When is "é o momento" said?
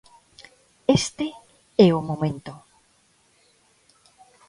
1.87-2.53